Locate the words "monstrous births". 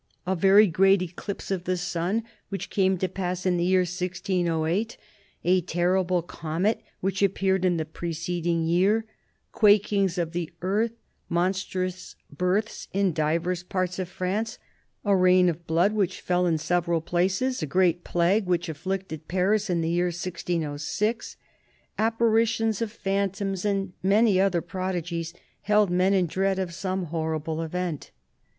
11.29-12.87